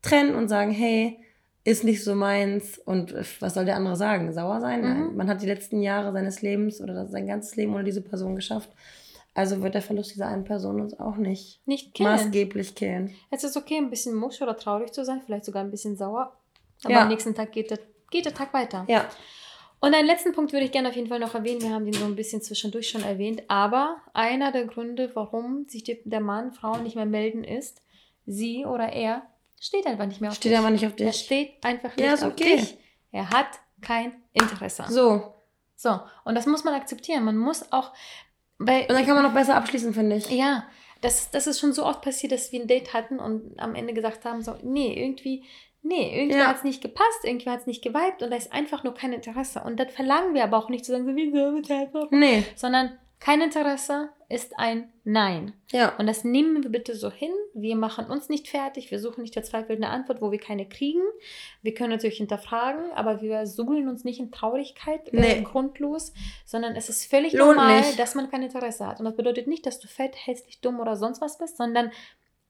[0.00, 1.18] trennen und sagen, hey,
[1.64, 4.32] ist nicht so meins und was soll der andere sagen?
[4.32, 4.80] Sauer sein?
[4.80, 4.86] Mhm.
[4.86, 5.16] Nein.
[5.16, 8.70] Man hat die letzten Jahre seines Lebens oder sein ganzes Leben ohne diese Person geschafft.
[9.34, 12.10] Also wird der Verlust dieser einen Person uns auch nicht, nicht killen.
[12.10, 13.14] maßgeblich killen.
[13.30, 16.36] Es ist okay, ein bisschen musch oder traurig zu sein, vielleicht sogar ein bisschen sauer.
[16.82, 17.02] Aber ja.
[17.02, 17.78] am nächsten Tag geht der,
[18.10, 18.84] geht der Tag weiter.
[18.88, 19.08] Ja.
[19.80, 21.62] Und einen letzten Punkt würde ich gerne auf jeden Fall noch erwähnen.
[21.62, 23.44] Wir haben den so ein bisschen zwischendurch schon erwähnt.
[23.48, 27.82] Aber einer der Gründe, warum sich der Mann, Frau nicht mehr melden, ist,
[28.26, 29.22] sie oder er
[29.60, 30.58] steht einfach nicht mehr auf steht dich.
[30.58, 31.06] Steht einfach nicht auf dich.
[31.06, 32.56] Er steht einfach nicht ja, auf okay.
[32.56, 32.78] dich.
[33.12, 33.46] Er hat
[33.80, 34.84] kein Interesse.
[34.88, 35.34] So.
[35.76, 36.00] So.
[36.24, 37.24] Und das muss man akzeptieren.
[37.24, 37.92] Man muss auch.
[38.58, 40.30] Weil, und dann kann man noch besser abschließen, finde ich.
[40.30, 40.66] Ja.
[41.00, 43.94] Das, das ist schon so oft passiert, dass wir ein Date hatten und am Ende
[43.94, 45.44] gesagt haben: so, nee, irgendwie.
[45.82, 46.48] Nee, irgendwie ja.
[46.48, 49.14] hat es nicht gepasst, irgendwie hat es nicht geweibt und da ist einfach nur kein
[49.14, 49.62] Interesse.
[49.64, 52.44] Und das verlangen wir aber auch nicht zu sagen, so, wieso, mit Nee.
[52.54, 55.52] Sondern kein Interesse ist ein Nein.
[55.72, 55.94] Ja.
[55.98, 57.32] Und das nehmen wir bitte so hin.
[57.52, 58.90] Wir machen uns nicht fertig.
[58.90, 61.02] Wir suchen nicht verzweifelt eine Antwort, wo wir keine kriegen.
[61.60, 65.42] Wir können natürlich hinterfragen, aber wir suhlen uns nicht in Traurigkeit nee.
[65.42, 66.14] grundlos,
[66.46, 67.98] sondern es ist völlig Lohnt normal, nicht.
[67.98, 69.00] dass man kein Interesse hat.
[69.00, 71.90] Und das bedeutet nicht, dass du fett, hässlich, dumm oder sonst was bist, sondern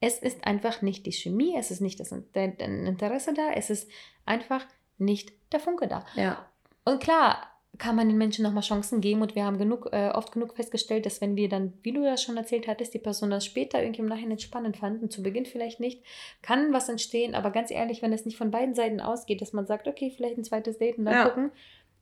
[0.01, 3.91] es ist einfach nicht die Chemie, es ist nicht das Interesse da, es ist
[4.25, 4.65] einfach
[4.99, 6.05] nicht der Funke da.
[6.15, 6.47] Ja.
[6.85, 10.33] Und klar, kann man den Menschen nochmal Chancen geben und wir haben genug, äh, oft
[10.33, 13.47] genug festgestellt, dass wenn wir dann, wie du das schon erzählt hattest, die Person das
[13.47, 16.03] später irgendwie im Nachhinein spannend fanden, zu Beginn vielleicht nicht,
[16.43, 19.67] kann was entstehen, aber ganz ehrlich, wenn es nicht von beiden Seiten ausgeht, dass man
[19.67, 21.25] sagt, okay, vielleicht ein zweites Date und dann ja.
[21.29, 21.53] gucken,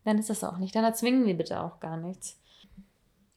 [0.04, 0.74] dann ist das auch nicht.
[0.74, 2.40] Dann erzwingen wir bitte auch gar nichts.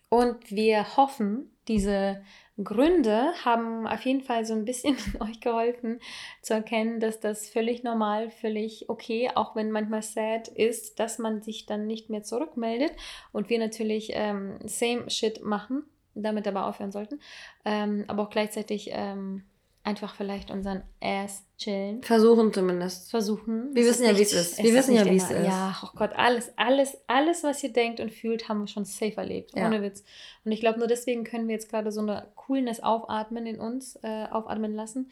[0.10, 2.24] Und wir hoffen, diese
[2.64, 6.00] Gründe haben auf jeden Fall so ein bisschen euch geholfen
[6.42, 11.42] zu erkennen, dass das völlig normal, völlig okay, auch wenn manchmal sad ist, dass man
[11.42, 12.92] sich dann nicht mehr zurückmeldet
[13.32, 17.20] und wir natürlich ähm, same shit machen, damit aber aufhören sollten,
[17.66, 19.44] ähm, aber auch gleichzeitig ähm,
[19.84, 22.04] einfach vielleicht unseren Ass chillen.
[22.04, 23.10] Versuchen zumindest.
[23.10, 23.74] Versuchen.
[23.74, 24.62] Wir wissen ja, wie es ist.
[24.62, 25.46] Wir wissen ja, wie es ist.
[25.46, 29.18] Ja, oh Gott, alles, alles, alles, was ihr denkt und fühlt, haben wir schon safe
[29.18, 29.56] erlebt.
[29.56, 29.68] Ja.
[29.68, 30.04] Ohne Witz.
[30.46, 33.98] Und ich glaube, nur deswegen können wir jetzt gerade so eine Coolness aufatmen in uns,
[34.04, 35.10] äh, aufatmen lassen.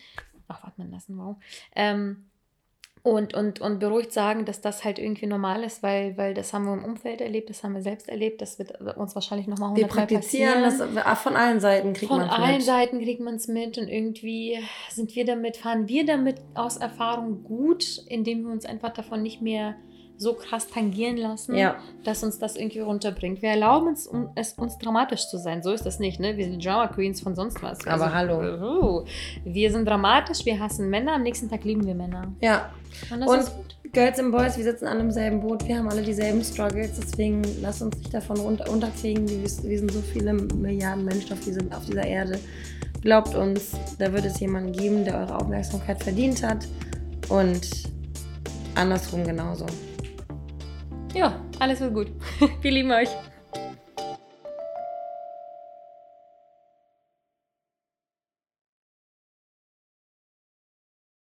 [0.48, 1.38] Aufatmen lassen, wow.
[1.76, 2.30] Ähm,
[3.02, 6.66] und, und, und beruhigt sagen, dass das halt irgendwie normal ist, weil, weil das haben
[6.66, 10.06] wir im Umfeld erlebt, das haben wir selbst erlebt, das wird uns wahrscheinlich nochmal hundertmal
[10.06, 10.64] passieren.
[10.64, 12.36] Wir praktizieren das, von allen Seiten kriegt man es mit.
[12.36, 14.60] Von allen Seiten kriegt man es mit und irgendwie
[14.90, 19.42] sind wir damit, fahren wir damit aus Erfahrung gut, indem wir uns einfach davon nicht
[19.42, 19.76] mehr
[20.20, 21.78] so krass tangieren lassen, ja.
[22.04, 23.42] dass uns das irgendwie runterbringt.
[23.42, 25.64] Wir erlauben uns, um, es uns dramatisch zu sein.
[25.64, 26.36] So ist das nicht, ne?
[26.36, 27.88] Wir sind Drama Queens von sonst was.
[27.88, 29.02] Aber also, hallo.
[29.02, 29.06] Uh,
[29.46, 32.34] wir sind dramatisch, wir hassen Männer, am nächsten Tag lieben wir Männer.
[32.42, 32.70] Ja.
[33.10, 33.52] Und, Und
[33.94, 37.42] Girls and Boys, wir sitzen alle im selben Boot, wir haben alle dieselben Struggles, deswegen
[37.62, 39.28] lasst uns nicht davon runter, unterkriegen.
[39.28, 42.40] Wir, wir sind so viele Milliarden Menschen auf, diese, auf dieser Erde.
[43.02, 46.68] Glaubt uns, da wird es jemanden geben, der eure Aufmerksamkeit verdient hat.
[47.30, 47.70] Und
[48.76, 49.66] andersrum genauso.
[51.14, 52.08] Ja, alles wird gut.
[52.62, 53.10] Wir lieben euch.